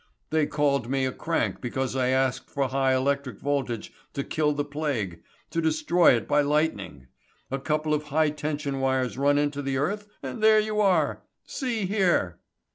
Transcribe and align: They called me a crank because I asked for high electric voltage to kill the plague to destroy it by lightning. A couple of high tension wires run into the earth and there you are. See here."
They 0.31 0.47
called 0.47 0.89
me 0.89 1.05
a 1.05 1.11
crank 1.11 1.61
because 1.61 1.95
I 1.95 2.07
asked 2.07 2.49
for 2.49 2.67
high 2.69 2.95
electric 2.95 3.39
voltage 3.39 3.93
to 4.15 4.23
kill 4.23 4.51
the 4.51 4.65
plague 4.65 5.21
to 5.51 5.61
destroy 5.61 6.15
it 6.15 6.27
by 6.27 6.41
lightning. 6.41 7.05
A 7.51 7.59
couple 7.59 7.93
of 7.93 8.05
high 8.05 8.31
tension 8.31 8.79
wires 8.79 9.15
run 9.15 9.37
into 9.37 9.61
the 9.61 9.77
earth 9.77 10.07
and 10.23 10.41
there 10.41 10.57
you 10.59 10.79
are. 10.81 11.21
See 11.45 11.85
here." 11.85 12.39